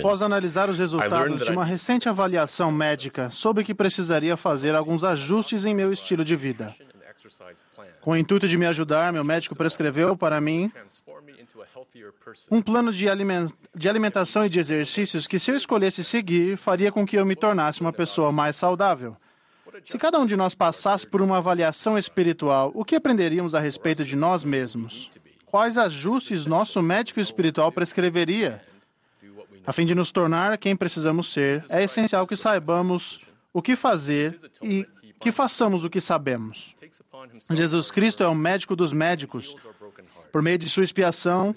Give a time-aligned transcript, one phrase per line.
[0.00, 5.64] Após analisar os resultados de uma recente avaliação médica, soube que precisaria fazer alguns ajustes
[5.64, 6.74] em meu estilo de vida.
[8.00, 10.72] Com o intuito de me ajudar, meu médico prescreveu para mim
[12.50, 17.16] um plano de alimentação e de exercícios que, se eu escolhesse seguir, faria com que
[17.16, 19.16] eu me tornasse uma pessoa mais saudável.
[19.84, 24.04] Se cada um de nós passasse por uma avaliação espiritual, o que aprenderíamos a respeito
[24.04, 25.10] de nós mesmos?
[25.52, 28.64] Quais ajustes nosso médico espiritual prescreveria?
[29.66, 33.20] A fim de nos tornar quem precisamos ser, é essencial que saibamos
[33.52, 34.88] o que fazer e
[35.20, 36.74] que façamos o que sabemos.
[37.50, 39.54] Jesus Cristo é o médico dos médicos.
[40.32, 41.54] Por meio de sua expiação,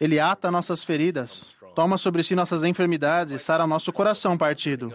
[0.00, 4.92] ele ata nossas feridas, toma sobre si nossas enfermidades e sara nosso coração partido.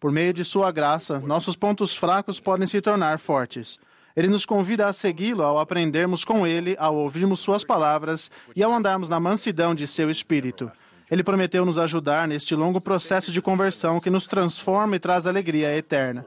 [0.00, 3.78] Por meio de sua graça, nossos pontos fracos podem se tornar fortes.
[4.16, 8.72] Ele nos convida a segui-lo ao aprendermos com ele, ao ouvirmos suas palavras e ao
[8.72, 10.70] andarmos na mansidão de seu espírito.
[11.10, 15.76] Ele prometeu nos ajudar neste longo processo de conversão que nos transforma e traz alegria
[15.76, 16.24] eterna.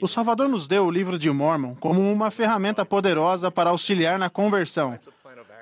[0.00, 4.30] O Salvador nos deu o livro de Mormon como uma ferramenta poderosa para auxiliar na
[4.30, 4.98] conversão.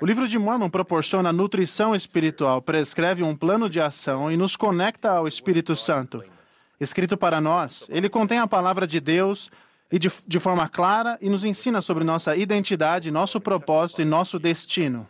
[0.01, 5.11] O livro de Mormon proporciona nutrição espiritual, prescreve um plano de ação e nos conecta
[5.11, 6.23] ao Espírito Santo.
[6.79, 9.51] Escrito para nós, ele contém a palavra de Deus
[9.91, 14.37] e de, de forma clara e nos ensina sobre nossa identidade, nosso propósito e nosso
[14.37, 15.07] destino.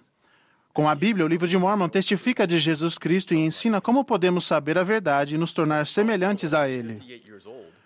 [0.73, 4.45] Com a Bíblia, o livro de Mormon testifica de Jesus Cristo e ensina como podemos
[4.45, 7.01] saber a verdade e nos tornar semelhantes a Ele.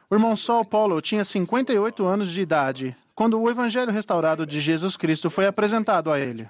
[0.10, 4.96] O irmão Saul Paulo tinha 58 anos de idade quando o Evangelho restaurado de Jesus
[4.96, 6.48] Cristo foi apresentado a ele.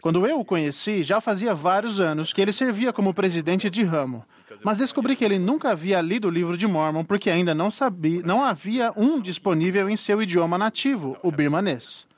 [0.00, 4.24] Quando eu o conheci, já fazia vários anos que ele servia como presidente de ramo,
[4.64, 8.22] mas descobri que ele nunca havia lido o livro de Mormon porque ainda não sabia,
[8.22, 12.08] não havia um disponível em seu idioma nativo, o birmanês.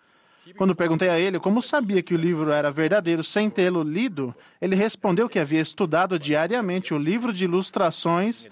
[0.57, 4.75] Quando perguntei a ele como sabia que o livro era verdadeiro sem tê-lo lido, ele
[4.75, 8.49] respondeu que havia estudado diariamente o livro de ilustrações,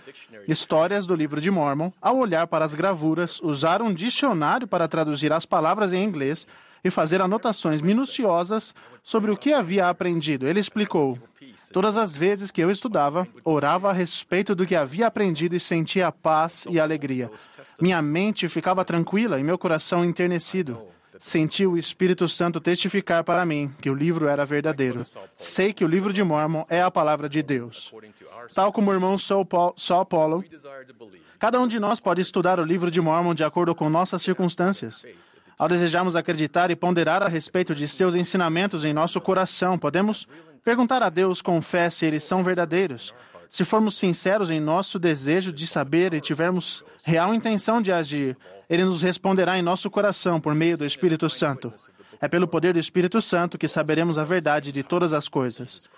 [0.46, 5.32] histórias do livro de Mormon, ao olhar para as gravuras, usar um dicionário para traduzir
[5.32, 6.46] as palavras em inglês
[6.82, 10.46] e fazer anotações minuciosas sobre o que havia aprendido.
[10.46, 11.18] Ele explicou:
[11.72, 16.10] Todas as vezes que eu estudava, orava a respeito do que havia aprendido e sentia
[16.10, 17.30] paz e alegria.
[17.80, 20.80] Minha mente ficava tranquila e meu coração enternecido.
[21.22, 25.02] Senti o Espírito Santo testificar para mim que o livro era verdadeiro.
[25.36, 27.92] Sei que o livro de Mormon é a palavra de Deus.
[28.54, 30.42] Tal como o irmão Saul Saul Paulo,
[31.38, 35.04] cada um de nós pode estudar o livro de Mormon de acordo com nossas circunstâncias.
[35.60, 40.26] Ao desejarmos acreditar e ponderar a respeito de seus ensinamentos em nosso coração, podemos
[40.64, 43.12] perguntar a Deus com fé se eles são verdadeiros.
[43.50, 48.38] Se formos sinceros em nosso desejo de saber e tivermos real intenção de agir,
[48.70, 51.70] ele nos responderá em nosso coração por meio do Espírito Santo.
[52.20, 55.88] É pelo poder do Espírito Santo que saberemos a verdade de todas as coisas.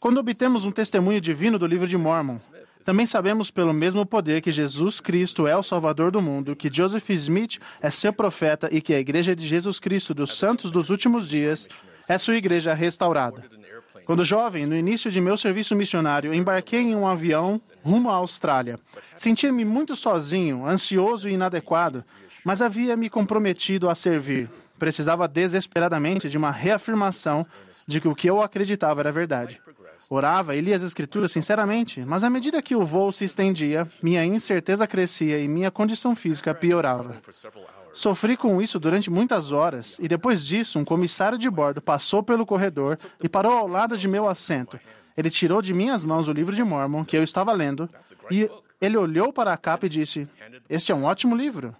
[0.00, 2.38] Quando obtemos um testemunho divino do livro de Mormon,
[2.82, 7.10] também sabemos pelo mesmo poder que Jesus Cristo é o Salvador do mundo, que Joseph
[7.10, 11.28] Smith é seu profeta e que a Igreja de Jesus Cristo dos Santos dos Últimos
[11.28, 11.68] Dias
[12.08, 13.44] é sua igreja restaurada.
[14.04, 18.78] Quando jovem, no início de meu serviço missionário, embarquei em um avião rumo à Austrália.
[19.16, 22.04] Sentia-me muito sozinho, ansioso e inadequado,
[22.44, 24.48] mas havia me comprometido a servir.
[24.78, 27.46] Precisava desesperadamente de uma reafirmação
[27.86, 29.60] de que o que eu acreditava era verdade.
[30.10, 34.24] Orava e lia as Escrituras sinceramente, mas à medida que o voo se estendia, minha
[34.24, 37.16] incerteza crescia e minha condição física piorava.
[37.92, 42.44] Sofri com isso durante muitas horas, e depois disso, um comissário de bordo passou pelo
[42.44, 44.78] corredor e parou ao lado de meu assento.
[45.16, 47.88] Ele tirou de minhas mãos o livro de Mormon que eu estava lendo
[48.30, 48.50] e
[48.80, 50.28] ele olhou para a capa e disse:
[50.68, 51.74] Este é um ótimo livro.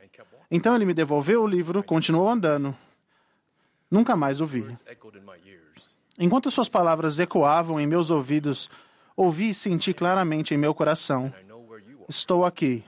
[0.50, 2.74] Então ele me devolveu o livro, continuou andando.
[3.90, 4.64] Nunca mais o vi.
[4.86, 5.96] echoed in my ears.
[6.18, 8.70] Enquanto suas palavras ecoavam em meus ouvidos,
[9.16, 11.32] ouvi e senti claramente em meu coração.
[12.08, 12.84] Estou aqui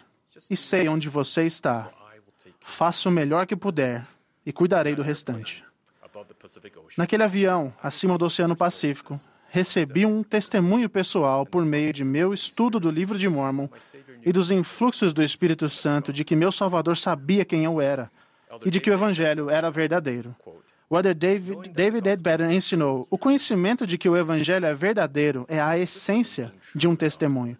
[0.50, 1.90] e sei onde você está.
[2.60, 4.06] Faça o melhor que puder
[4.46, 5.64] e cuidarei do restante.
[6.96, 9.18] Naquele avião, acima do Oceano Pacífico,
[9.50, 13.68] recebi um testemunho pessoal por meio de meu estudo do livro de Mormon
[14.24, 18.10] e dos influxos do Espírito Santo de que meu Salvador sabia quem eu era
[18.64, 20.34] e de que o Evangelho era verdadeiro.
[20.90, 25.60] O Elder David, David Edbaden ensinou: o conhecimento de que o Evangelho é verdadeiro é
[25.60, 27.56] a essência de um testemunho.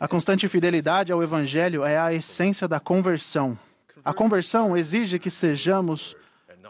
[0.00, 3.58] A constante fidelidade ao Evangelho é a essência da conversão.
[4.04, 6.16] A conversão exige que sejamos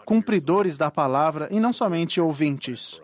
[0.05, 3.01] cumpridores da palavra e não somente ouvintes.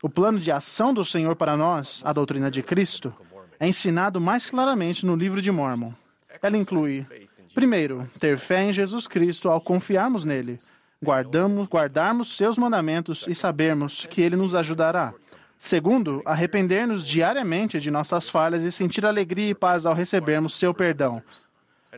[0.00, 3.12] O plano de ação do Senhor para nós, a doutrina de Cristo,
[3.58, 5.92] é ensinado mais claramente no livro de Mormon.
[6.40, 7.06] Ela inclui,
[7.54, 10.58] primeiro, ter fé em Jesus Cristo ao confiarmos nele,
[11.04, 15.14] guardamos, guardarmos seus mandamentos e sabermos que ele nos ajudará.
[15.58, 21.22] Segundo, arrepender-nos diariamente de nossas falhas e sentir alegria e paz ao recebermos seu perdão.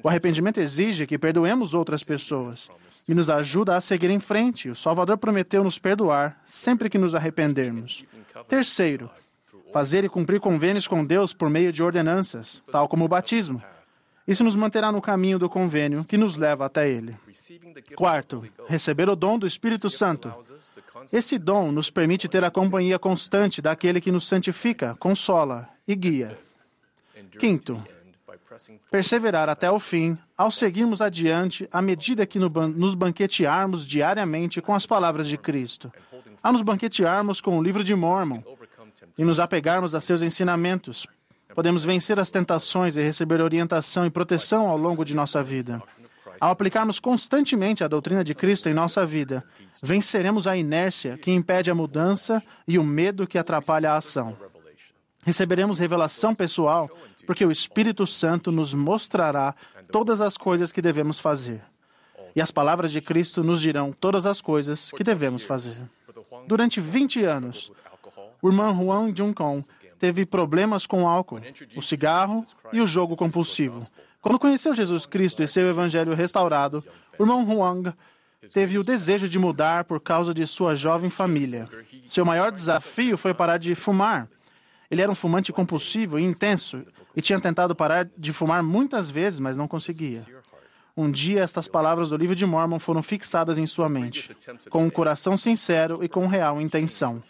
[0.02, 2.68] O arrependimento exige que perdoemos outras pessoas
[3.08, 4.68] e nos ajuda a seguir em frente.
[4.68, 8.04] O Salvador prometeu nos perdoar sempre que nos arrependermos.
[8.46, 9.10] Terceiro,
[9.72, 13.62] fazer e cumprir convênios com Deus por meio de ordenanças, tal como o batismo.
[14.26, 17.16] Isso nos manterá no caminho do convênio que nos leva até Ele.
[17.94, 20.32] Quarto, receber o dom do Espírito Santo.
[21.12, 26.36] Esse dom nos permite ter a companhia constante daquele que nos santifica, consola e guia.
[27.38, 27.82] Quinto,
[28.90, 34.86] perseverar até o fim, ao seguirmos adiante, à medida que nos banquetearmos diariamente com as
[34.86, 35.92] palavras de Cristo,
[36.42, 38.42] ao nos banquetearmos com o livro de Mormon
[39.16, 41.06] e nos apegarmos a seus ensinamentos,
[41.56, 45.82] podemos vencer as tentações e receber orientação e proteção ao longo de nossa vida.
[46.38, 49.42] Ao aplicarmos constantemente a doutrina de Cristo em nossa vida,
[49.82, 54.36] venceremos a inércia que impede a mudança e o medo que atrapalha a ação.
[55.24, 56.90] Receberemos revelação pessoal,
[57.26, 59.54] porque o Espírito Santo nos mostrará
[59.90, 61.62] todas as coisas que devemos fazer.
[62.34, 65.82] E as palavras de Cristo nos dirão todas as coisas que devemos fazer.
[66.46, 67.72] Durante 20 anos,
[68.42, 69.64] o irmão Juan Juncon
[69.98, 71.40] teve problemas com o álcool,
[71.76, 73.86] o cigarro e o jogo compulsivo.
[74.20, 76.84] Quando conheceu Jesus Cristo e seu evangelho restaurado,
[77.18, 77.92] o irmão Huang
[78.52, 81.68] teve o desejo de mudar por causa de sua jovem família.
[82.06, 84.28] Seu maior desafio foi parar de fumar.
[84.90, 86.84] Ele era um fumante compulsivo e intenso
[87.14, 90.24] e tinha tentado parar de fumar muitas vezes, mas não conseguia.
[90.96, 94.34] Um dia, estas palavras do livro de Mormon foram fixadas em sua mente,
[94.70, 97.22] com um coração sincero e com real intenção.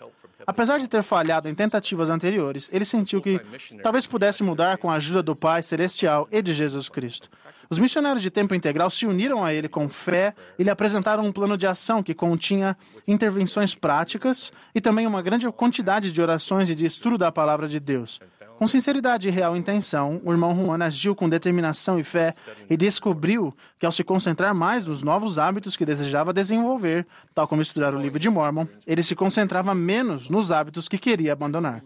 [0.46, 3.40] Apesar de ter falhado em tentativas anteriores, ele sentiu que
[3.82, 7.28] talvez pudesse mudar com a ajuda do Pai Celestial e de Jesus Cristo.
[7.68, 11.32] Os missionários de tempo integral se uniram a ele com fé e lhe apresentaram um
[11.32, 12.76] plano de ação que continha
[13.08, 17.80] intervenções práticas e também uma grande quantidade de orações e de estudo da palavra de
[17.80, 18.20] Deus.
[18.58, 22.34] Com sinceridade e real intenção, o irmão Juan agiu com determinação e fé
[22.70, 27.60] e descobriu que, ao se concentrar mais nos novos hábitos que desejava desenvolver, tal como
[27.60, 31.82] estudar o livro de Mormon, ele se concentrava menos nos hábitos que queria abandonar.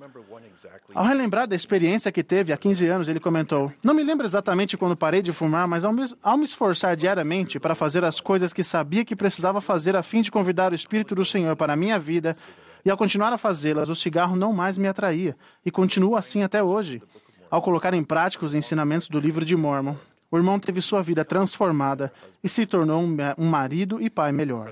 [0.94, 4.76] Ao relembrar da experiência que teve há 15 anos, ele comentou: Não me lembro exatamente
[4.76, 8.52] quando parei de fumar, mas ao me, ao me esforçar diariamente para fazer as coisas
[8.52, 11.76] que sabia que precisava fazer a fim de convidar o Espírito do Senhor para a
[11.76, 12.36] minha vida,
[12.84, 16.62] e ao continuar a fazê-las, o cigarro não mais me atraía, e continua assim até
[16.62, 17.02] hoje.
[17.50, 19.96] Ao colocar em prática os ensinamentos do livro de Mormon,
[20.30, 22.12] o irmão teve sua vida transformada
[22.42, 24.70] e se tornou um marido e pai melhor.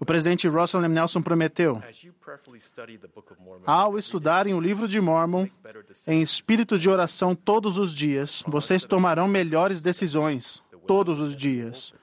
[0.00, 0.94] O presidente Russell M.
[0.94, 1.80] Nelson prometeu:
[3.66, 5.46] ao estudarem o livro de Mormon
[6.08, 11.94] em espírito de oração todos os dias, vocês tomarão melhores decisões todos os dias.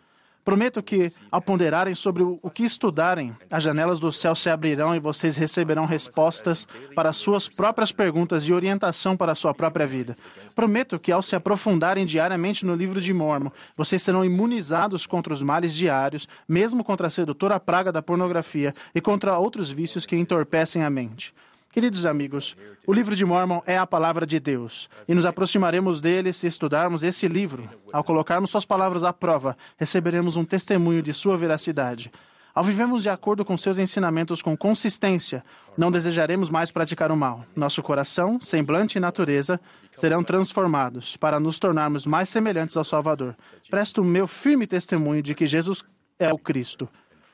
[0.47, 4.99] Prometo que, ao ponderarem sobre o que estudarem, as janelas do céu se abrirão e
[4.99, 6.65] vocês receberão respostas
[6.95, 10.15] para suas próprias perguntas e orientação para a sua própria vida.
[10.55, 15.41] Prometo que, ao se aprofundarem diariamente no livro de Mormon, vocês serão imunizados contra os
[15.41, 20.81] males diários, mesmo contra a sedutora praga da pornografia e contra outros vícios que entorpecem
[20.81, 21.33] a mente.
[21.77, 22.57] Queridos amigos,
[22.88, 27.03] o livro de Mormon é a palavra de Deus e nos aproximaremos dele se estudarmos
[27.03, 27.69] esse livro.
[27.94, 32.12] Ao colocarmos suas palavras à prova, receberemos um testemunho de sua veracidade.
[32.51, 35.45] Ao vivermos de acordo com seus ensinamentos com consistência,
[35.77, 37.45] não desejaremos mais praticar o mal.
[37.56, 39.61] Nosso coração, semblante e natureza
[39.95, 43.35] serão transformados para nos tornarmos mais semelhantes ao Salvador.
[43.69, 45.83] Presto o meu firme testemunho de que Jesus
[46.18, 46.90] é o Cristo,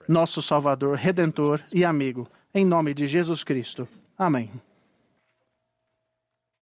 [0.06, 2.27] nosso Salvador, Redentor e amigo.
[2.53, 3.88] Em nome de Jesus Cristo.
[4.25, 4.50] Amém.